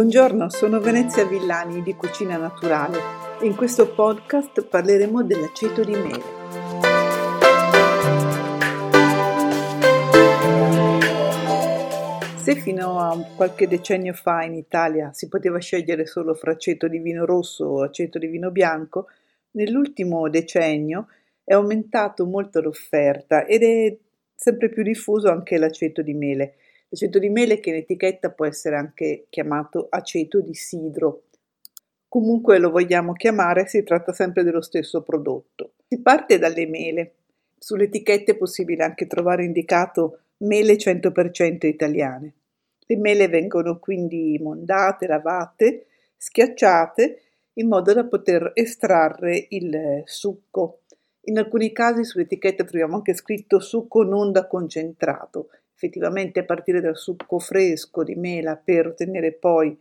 Buongiorno, 0.00 0.48
sono 0.48 0.80
Venezia 0.80 1.26
Villani 1.26 1.82
di 1.82 1.94
Cucina 1.94 2.38
Naturale 2.38 2.98
e 3.38 3.44
in 3.44 3.54
questo 3.54 3.92
podcast 3.92 4.64
parleremo 4.64 5.22
dell'aceto 5.22 5.84
di 5.84 5.92
mele. 5.92 6.22
Se 12.36 12.54
fino 12.54 12.98
a 12.98 13.14
qualche 13.36 13.68
decennio 13.68 14.14
fa 14.14 14.42
in 14.42 14.54
Italia 14.54 15.12
si 15.12 15.28
poteva 15.28 15.58
scegliere 15.58 16.06
solo 16.06 16.32
fra 16.32 16.52
aceto 16.52 16.88
di 16.88 16.96
vino 16.96 17.26
rosso 17.26 17.66
o 17.66 17.82
aceto 17.82 18.18
di 18.18 18.28
vino 18.28 18.50
bianco, 18.50 19.08
nell'ultimo 19.50 20.30
decennio 20.30 21.08
è 21.44 21.52
aumentato 21.52 22.24
molto 22.24 22.62
l'offerta 22.62 23.44
ed 23.44 23.62
è 23.62 23.94
sempre 24.34 24.70
più 24.70 24.82
diffuso 24.82 25.28
anche 25.28 25.58
l'aceto 25.58 26.00
di 26.00 26.14
mele. 26.14 26.54
L'aceto 26.92 27.20
di 27.20 27.28
mele 27.28 27.60
che 27.60 27.70
in 27.70 27.76
etichetta 27.76 28.32
può 28.32 28.46
essere 28.46 28.74
anche 28.74 29.26
chiamato 29.30 29.86
aceto 29.88 30.40
di 30.40 30.54
sidro. 30.54 31.26
Comunque 32.08 32.58
lo 32.58 32.70
vogliamo 32.70 33.12
chiamare, 33.12 33.68
si 33.68 33.84
tratta 33.84 34.12
sempre 34.12 34.42
dello 34.42 34.60
stesso 34.60 35.00
prodotto. 35.02 35.74
Si 35.86 36.00
parte 36.00 36.38
dalle 36.38 36.66
mele. 36.66 37.14
Sull'etichetta 37.56 38.32
è 38.32 38.36
possibile 38.36 38.82
anche 38.82 39.06
trovare 39.06 39.44
indicato 39.44 40.22
mele 40.38 40.74
100% 40.74 41.64
italiane. 41.66 42.34
Le 42.86 42.96
mele 42.96 43.28
vengono 43.28 43.78
quindi 43.78 44.36
mondate, 44.42 45.06
lavate, 45.06 45.86
schiacciate 46.16 47.20
in 47.52 47.68
modo 47.68 47.92
da 47.92 48.04
poter 48.04 48.50
estrarre 48.54 49.46
il 49.50 50.02
succo. 50.06 50.80
In 51.26 51.38
alcuni 51.38 51.70
casi 51.70 52.02
sull'etichetta 52.02 52.64
troviamo 52.64 52.96
anche 52.96 53.14
scritto 53.14 53.60
succo 53.60 54.02
non 54.02 54.32
da 54.32 54.48
concentrato. 54.48 55.50
Effettivamente 55.82 56.40
a 56.40 56.44
partire 56.44 56.82
dal 56.82 56.98
succo 56.98 57.38
fresco 57.38 58.04
di 58.04 58.14
mela 58.14 58.54
per 58.54 58.88
ottenere 58.88 59.32
poi 59.32 59.74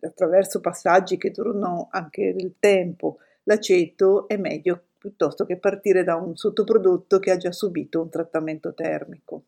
attraverso 0.00 0.58
passaggi 0.58 1.16
che 1.16 1.30
durano 1.30 1.86
anche 1.92 2.34
del 2.34 2.56
tempo 2.58 3.18
l'aceto 3.44 4.26
è 4.26 4.36
meglio 4.36 4.86
piuttosto 4.98 5.46
che 5.46 5.56
partire 5.56 6.02
da 6.02 6.16
un 6.16 6.34
sottoprodotto 6.34 7.20
che 7.20 7.30
ha 7.30 7.36
già 7.36 7.52
subito 7.52 8.02
un 8.02 8.10
trattamento 8.10 8.74
termico. 8.74 9.44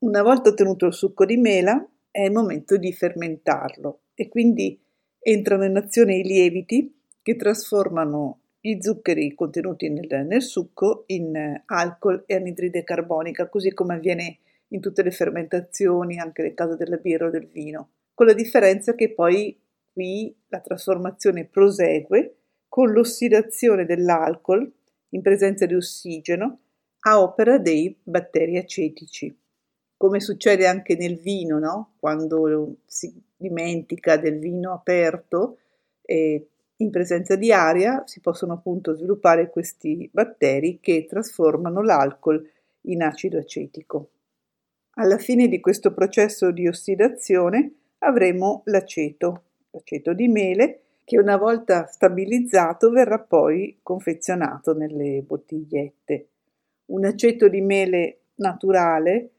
Una 0.00 0.20
volta 0.20 0.50
ottenuto 0.50 0.84
il 0.84 0.92
succo 0.92 1.24
di 1.24 1.38
mela 1.38 1.88
è 2.10 2.20
il 2.20 2.32
momento 2.32 2.76
di 2.76 2.92
fermentarlo 2.92 4.00
e 4.12 4.28
quindi 4.28 4.78
entrano 5.18 5.64
in 5.64 5.76
azione 5.78 6.16
i 6.16 6.22
lieviti 6.22 7.02
che 7.22 7.36
trasformano 7.36 8.40
gli 8.60 8.78
zuccheri 8.78 9.34
contenuti 9.34 9.88
nel, 9.88 10.26
nel 10.26 10.42
succo 10.42 11.04
in 11.06 11.62
alcol 11.64 12.24
e 12.26 12.34
anidride 12.34 12.84
carbonica, 12.84 13.48
così 13.48 13.72
come 13.72 13.94
avviene 13.94 14.40
in 14.72 14.80
tutte 14.80 15.02
le 15.02 15.10
fermentazioni, 15.10 16.18
anche 16.18 16.42
nel 16.42 16.54
caso 16.54 16.76
della 16.76 16.96
birra 16.96 17.26
o 17.26 17.30
del 17.30 17.46
vino, 17.46 17.90
con 18.14 18.26
la 18.26 18.32
differenza 18.32 18.94
che 18.94 19.12
poi 19.12 19.58
qui 19.92 20.34
la 20.48 20.60
trasformazione 20.60 21.46
prosegue 21.46 22.36
con 22.68 22.92
l'ossidazione 22.92 23.84
dell'alcol 23.84 24.70
in 25.10 25.22
presenza 25.22 25.66
di 25.66 25.74
ossigeno 25.74 26.60
a 27.00 27.20
opera 27.20 27.58
dei 27.58 27.98
batteri 28.02 28.58
acetici. 28.58 29.36
Come 29.96 30.20
succede 30.20 30.66
anche 30.66 30.96
nel 30.96 31.18
vino, 31.18 31.58
no? 31.58 31.94
quando 31.98 32.76
si 32.86 33.12
dimentica 33.36 34.16
del 34.16 34.38
vino 34.38 34.72
aperto, 34.72 35.58
eh, 36.02 36.46
in 36.76 36.90
presenza 36.90 37.36
di 37.36 37.52
aria 37.52 38.04
si 38.06 38.20
possono 38.20 38.54
appunto 38.54 38.94
sviluppare 38.94 39.50
questi 39.50 40.08
batteri 40.12 40.78
che 40.80 41.06
trasformano 41.06 41.82
l'alcol 41.82 42.48
in 42.82 43.02
acido 43.02 43.38
acetico. 43.38 44.10
Alla 44.94 45.18
fine 45.18 45.48
di 45.48 45.60
questo 45.60 45.92
processo 45.94 46.50
di 46.50 46.66
ossidazione 46.66 47.72
avremo 47.98 48.62
l'aceto, 48.64 49.42
l'aceto 49.70 50.12
di 50.12 50.28
mele, 50.28 50.80
che 51.04 51.18
una 51.18 51.36
volta 51.36 51.86
stabilizzato 51.86 52.90
verrà 52.90 53.18
poi 53.18 53.78
confezionato 53.82 54.74
nelle 54.74 55.22
bottigliette. 55.22 56.26
Un 56.86 57.04
aceto 57.04 57.48
di 57.48 57.60
mele 57.60 58.18
naturale 58.36 59.30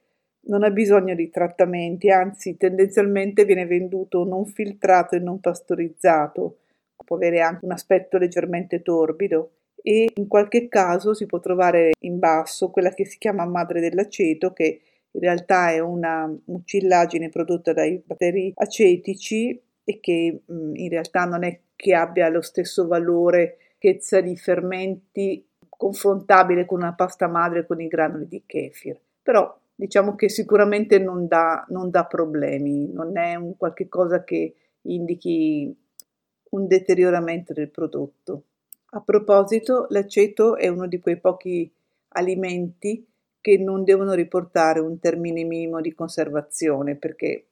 non 0.44 0.64
ha 0.64 0.70
bisogno 0.70 1.16
di 1.16 1.30
trattamenti, 1.30 2.10
anzi 2.10 2.58
tendenzialmente 2.58 3.46
viene 3.46 3.66
venduto 3.66 4.24
non 4.24 4.46
filtrato 4.48 5.16
e 5.16 5.20
non 5.20 5.40
pastorizzato, 5.40 6.58
può 7.06 7.16
avere 7.16 7.42
anche 7.42 7.66
un 7.66 7.72
aspetto 7.72 8.18
leggermente 8.18 8.82
torbido 8.82 9.52
e 9.82 10.12
in 10.16 10.28
qualche 10.28 10.68
caso 10.68 11.14
si 11.14 11.26
può 11.26 11.40
trovare 11.40 11.92
in 12.00 12.20
basso 12.20 12.70
quella 12.70 12.94
che 12.94 13.06
si 13.06 13.18
chiama 13.18 13.46
madre 13.46 13.80
dell'aceto 13.80 14.54
che 14.54 14.82
in 15.12 15.20
realtà 15.20 15.72
è 15.72 15.80
una 15.80 16.32
mucillagine 16.46 17.30
prodotta 17.30 17.74
dai 17.74 18.02
batteri 18.06 18.52
acetici 18.56 19.60
e 19.84 20.00
che 20.00 20.42
mh, 20.46 20.76
in 20.76 20.90
realtà 20.90 21.26
non 21.26 21.44
è 21.44 21.60
che 21.76 21.94
abbia 21.94 22.30
lo 22.30 22.42
stesso 22.42 22.88
valore 22.88 23.58
ricchezza 23.80 24.22
di 24.22 24.38
fermenti 24.38 25.46
confrontabile 25.68 26.66
con 26.66 26.80
una 26.80 26.94
pasta 26.94 27.28
madre 27.28 27.66
con 27.66 27.82
i 27.82 27.88
granuli 27.88 28.28
di 28.28 28.44
kefir 28.46 29.00
però 29.22 29.58
diciamo 29.74 30.16
che 30.16 30.30
sicuramente 30.30 31.00
non 31.00 31.28
dà, 31.28 31.66
non 31.70 31.90
dà 31.90 32.06
problemi 32.06 32.92
non 32.92 33.18
è 33.18 33.36
un 33.36 33.58
qualche 33.58 33.90
cosa 33.90 34.24
che 34.24 34.54
indichi 34.84 35.76
un 36.52 36.68
deterioramento 36.68 37.54
del 37.54 37.70
prodotto. 37.70 38.44
A 38.94 39.02
proposito, 39.02 39.88
l'aceto 39.90 40.56
è 40.58 40.68
uno 40.68 40.88
di 40.88 41.00
quei 41.00 41.20
pochi 41.20 41.72
alimenti 42.10 43.06
che 43.42 43.58
non 43.58 43.84
devono 43.84 44.14
riportare 44.14 44.80
un 44.80 45.00
termine 45.00 45.44
minimo 45.44 45.82
di 45.82 45.94
conservazione 45.94 46.96
perché 46.96 47.48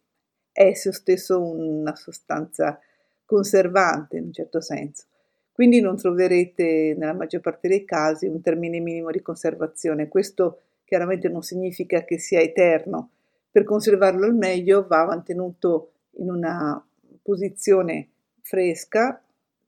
è 0.52 0.64
esso 0.64 0.92
stesso 0.92 1.42
una 1.42 1.96
sostanza 1.96 2.80
conservante 3.26 4.18
in 4.18 4.26
un 4.26 4.34
certo 4.34 4.62
senso. 4.62 5.06
Quindi 5.52 5.82
non 5.82 5.98
troverete 5.98 6.96
nella 6.98 7.14
maggior 7.14 7.42
parte 7.42 7.68
dei 7.68 7.84
casi 7.84 8.28
un 8.28 8.40
termine 8.40 8.80
minimo 8.80 9.12
di 9.12 9.22
conservazione. 9.22 10.08
Questo 10.08 10.62
chiaramente 10.86 11.28
non 11.28 11.42
significa 11.42 12.04
che 12.06 12.18
sia 12.18 12.40
eterno. 12.40 13.12
Per 13.52 13.64
conservarlo 13.64 14.26
al 14.26 14.36
meglio 14.36 14.88
va 14.88 15.06
mantenuto 15.06 15.92
in 16.18 16.32
una 16.32 16.82
posizione 17.22 18.10
fresca, 18.42 19.22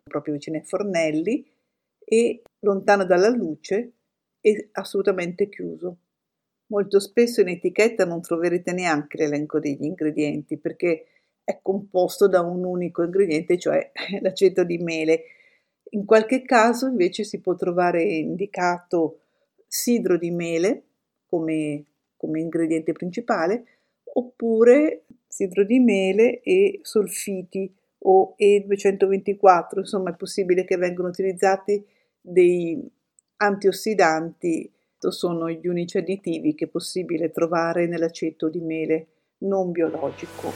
proprio 0.03 0.33
vicino 0.33 0.57
ai 0.57 0.63
fornelli, 0.63 1.45
e 1.99 2.41
lontano 2.59 3.05
dalla 3.05 3.29
luce 3.29 3.91
e 4.39 4.69
assolutamente 4.71 5.49
chiuso. 5.49 5.97
Molto 6.71 7.01
spesso 7.01 7.41
in 7.41 7.49
etichetta 7.49 8.05
non 8.05 8.21
troverete 8.21 8.71
neanche 8.71 9.17
l'elenco 9.17 9.59
degli 9.59 9.83
ingredienti 9.83 10.57
perché 10.57 11.05
è 11.43 11.59
composto 11.61 12.29
da 12.29 12.39
un 12.39 12.63
unico 12.63 13.03
ingrediente, 13.03 13.59
cioè 13.59 13.91
l'aceto 14.21 14.63
di 14.63 14.77
mele. 14.77 15.23
In 15.91 16.05
qualche 16.05 16.43
caso 16.43 16.87
invece 16.87 17.25
si 17.25 17.41
può 17.41 17.55
trovare 17.55 18.01
indicato 18.01 19.19
sidro 19.67 20.17
di 20.17 20.31
mele 20.31 20.83
come, 21.25 21.83
come 22.15 22.39
ingrediente 22.39 22.93
principale 22.93 23.65
oppure 24.13 25.03
sidro 25.27 25.65
di 25.65 25.79
mele 25.79 26.39
e 26.39 26.79
solfiti 26.83 27.69
o 28.03 28.33
E224, 28.37 29.79
insomma 29.79 30.11
è 30.11 30.15
possibile 30.15 30.63
che 30.63 30.77
vengano 30.77 31.09
utilizzati 31.09 31.85
dei 32.21 32.81
antiossidanti, 33.37 34.71
sono 35.09 35.49
gli 35.49 35.67
unici 35.67 35.97
additivi 35.97 36.53
che 36.53 36.65
è 36.65 36.67
possibile 36.67 37.31
trovare 37.31 37.87
nell'aceto 37.87 38.49
di 38.49 38.59
mele 38.59 39.07
non 39.39 39.71
biologico. 39.71 40.51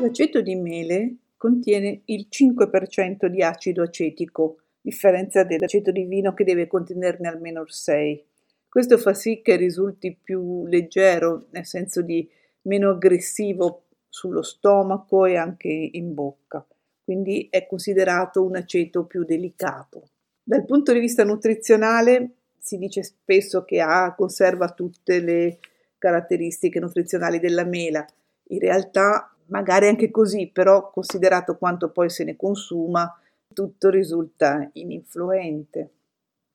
L'aceto 0.00 0.40
di 0.40 0.56
mele 0.56 1.14
contiene 1.36 2.02
il 2.06 2.26
5% 2.28 3.26
di 3.26 3.42
acido 3.42 3.82
acetico, 3.82 4.56
differenza 4.80 5.44
dell'aceto 5.44 5.92
di 5.92 6.04
vino 6.04 6.34
che 6.34 6.42
deve 6.42 6.66
contenerne 6.66 7.28
almeno 7.28 7.62
il 7.62 7.70
6%. 7.70 8.24
Questo 8.68 8.96
fa 8.96 9.12
sì 9.12 9.42
che 9.42 9.56
risulti 9.56 10.16
più 10.20 10.66
leggero, 10.66 11.46
nel 11.50 11.66
senso 11.66 12.00
di 12.00 12.28
meno 12.62 12.90
aggressivo 12.90 13.84
sullo 14.08 14.42
stomaco 14.42 15.26
e 15.26 15.36
anche 15.36 15.68
in 15.68 16.14
bocca, 16.14 16.66
quindi 17.04 17.48
è 17.50 17.66
considerato 17.66 18.44
un 18.44 18.56
aceto 18.56 19.04
più 19.04 19.24
delicato. 19.24 20.08
Dal 20.42 20.64
punto 20.64 20.92
di 20.92 21.00
vista 21.00 21.24
nutrizionale 21.24 22.30
si 22.58 22.78
dice 22.78 23.02
spesso 23.02 23.64
che 23.64 23.80
A 23.80 24.14
conserva 24.14 24.70
tutte 24.70 25.20
le 25.20 25.58
caratteristiche 25.98 26.80
nutrizionali 26.80 27.38
della 27.38 27.64
mela, 27.64 28.04
in 28.48 28.58
realtà 28.58 29.32
magari 29.46 29.88
anche 29.88 30.10
così, 30.10 30.48
però 30.48 30.90
considerato 30.90 31.56
quanto 31.56 31.90
poi 31.90 32.10
se 32.10 32.24
ne 32.24 32.36
consuma, 32.36 33.16
tutto 33.52 33.90
risulta 33.90 34.68
ininfluente. 34.72 35.90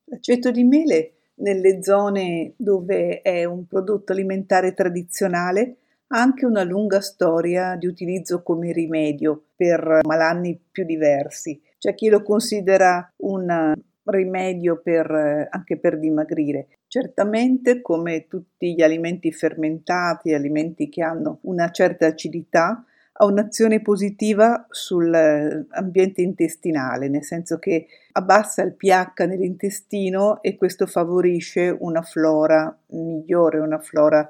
L'aceto 0.04 0.50
di 0.50 0.64
mele 0.64 1.12
nelle 1.34 1.82
zone 1.82 2.54
dove 2.56 3.22
è 3.22 3.44
un 3.44 3.66
prodotto 3.66 4.12
alimentare 4.12 4.74
tradizionale 4.74 5.76
anche 6.08 6.46
una 6.46 6.62
lunga 6.62 7.00
storia 7.00 7.76
di 7.76 7.86
utilizzo 7.86 8.42
come 8.42 8.72
rimedio 8.72 9.48
per 9.56 10.00
malanni 10.04 10.58
più 10.70 10.84
diversi. 10.84 11.60
C'è 11.78 11.94
chi 11.94 12.08
lo 12.08 12.22
considera 12.22 13.12
un 13.18 13.74
rimedio 14.04 14.80
per, 14.80 15.48
anche 15.50 15.78
per 15.78 15.98
dimagrire. 15.98 16.68
Certamente, 16.86 17.82
come 17.82 18.26
tutti 18.26 18.74
gli 18.74 18.82
alimenti 18.82 19.30
fermentati, 19.32 20.32
alimenti 20.32 20.88
che 20.88 21.02
hanno 21.02 21.40
una 21.42 21.70
certa 21.70 22.06
acidità, 22.06 22.84
ha 23.20 23.24
un'azione 23.26 23.82
positiva 23.82 24.66
sull'ambiente 24.70 26.22
intestinale, 26.22 27.08
nel 27.08 27.24
senso 27.24 27.58
che 27.58 27.86
abbassa 28.12 28.62
il 28.62 28.74
pH 28.74 29.26
nell'intestino 29.26 30.40
e 30.40 30.56
questo 30.56 30.86
favorisce 30.86 31.76
una 31.80 32.02
flora 32.02 32.74
migliore, 32.90 33.58
una 33.58 33.80
flora 33.80 34.26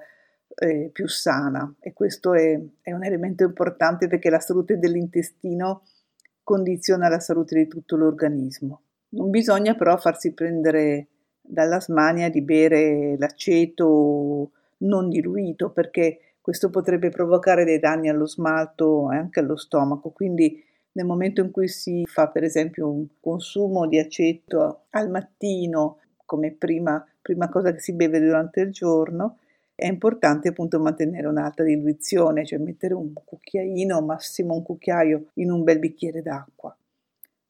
eh, 0.61 0.91
più 0.93 1.07
sana 1.07 1.73
e 1.79 1.93
questo 1.93 2.35
è, 2.35 2.61
è 2.83 2.93
un 2.93 3.05
elemento 3.05 3.45
importante 3.45 4.09
perché 4.09 4.29
la 4.29 4.41
salute 4.41 4.79
dell'intestino 4.79 5.83
condiziona 6.43 7.09
la 7.09 7.21
salute 7.21 7.55
di 7.57 7.69
tutto 7.69 7.97
l'organismo. 7.97 8.83
Non 9.11 9.31
bisogna 9.31 9.75
però 9.75 9.97
farsi 9.97 10.33
prendere 10.33 11.09
dalla 11.41 11.81
smania 11.81 12.29
di 12.29 12.43
bere 12.43 13.17
l'aceto 13.19 14.51
non 14.79 15.09
diluito 15.09 15.71
perché 15.71 16.35
questo 16.41 16.71
potrebbe 16.71 17.11
provocare 17.11 17.65
dei 17.65 17.79
danni 17.79 18.09
allo 18.09 18.27
smalto 18.27 19.11
e 19.13 19.17
anche 19.17 19.41
allo 19.41 19.57
stomaco, 19.57 20.11
quindi 20.11 20.63
nel 20.93 21.07
momento 21.07 21.41
in 21.41 21.51
cui 21.51 21.69
si 21.69 22.05
fa 22.07 22.29
per 22.29 22.43
esempio 22.43 22.91
un 22.91 23.07
consumo 23.21 23.87
di 23.87 23.99
aceto 23.99 24.87
al 24.91 25.11
mattino 25.11 25.99
come 26.25 26.53
prima, 26.53 27.05
prima 27.21 27.49
cosa 27.49 27.73
che 27.73 27.81
si 27.81 27.93
beve 27.93 28.21
durante 28.21 28.61
il 28.61 28.73
giorno, 28.73 29.39
è 29.79 29.87
importante 29.87 30.49
appunto 30.49 30.81
mantenere 30.81 31.29
un'alta 31.29 31.63
diluizione, 31.63 32.45
cioè 32.45 32.59
mettere 32.59 32.95
un 32.95 33.13
cucchiaino, 33.13 34.01
massimo 34.01 34.55
un 34.55 34.65
cucchiaio 34.65 35.27
in 35.35 35.53
un 35.53 35.63
bel 35.63 35.79
bicchiere 35.79 36.21
d'acqua. 36.21 36.77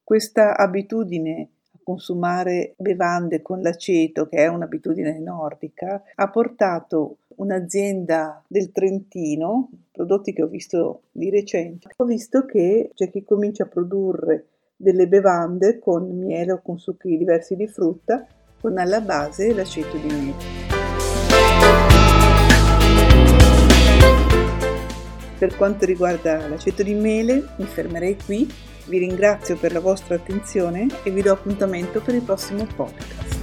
Questa 0.04 0.54
abitudine 0.54 1.48
a 1.72 1.78
consumare 1.82 2.74
bevande 2.76 3.40
con 3.40 3.62
l'aceto, 3.62 4.26
che 4.26 4.36
è 4.36 4.46
un'abitudine 4.46 5.18
nordica, 5.18 6.02
ha 6.16 6.28
portato 6.28 7.16
un'azienda 7.36 8.44
del 8.46 8.72
Trentino, 8.72 9.70
prodotti 9.90 10.34
che 10.34 10.42
ho 10.42 10.48
visto 10.48 11.04
di 11.10 11.30
recente, 11.30 11.88
ho 11.96 12.04
visto 12.04 12.44
che 12.44 12.90
c'è 12.92 13.08
chi 13.08 13.24
comincia 13.24 13.62
a 13.62 13.68
produrre 13.68 14.48
delle 14.76 15.08
bevande 15.08 15.78
con 15.78 16.10
miele 16.10 16.52
o 16.52 16.60
con 16.60 16.78
succhi 16.78 17.16
diversi 17.16 17.56
di 17.56 17.66
frutta 17.66 18.26
con 18.60 18.76
alla 18.76 19.00
base 19.00 19.54
l'aceto 19.54 19.96
di 19.96 20.12
miele. 20.12 20.77
Per 25.38 25.56
quanto 25.56 25.86
riguarda 25.86 26.48
l'aceto 26.48 26.82
di 26.82 26.94
mele, 26.94 27.50
mi 27.58 27.64
fermerei 27.64 28.16
qui. 28.24 28.52
Vi 28.86 28.98
ringrazio 28.98 29.56
per 29.56 29.72
la 29.72 29.80
vostra 29.80 30.16
attenzione 30.16 30.88
e 31.04 31.10
vi 31.10 31.22
do 31.22 31.30
appuntamento 31.30 32.00
per 32.00 32.14
il 32.14 32.22
prossimo 32.22 32.66
podcast. 32.74 33.37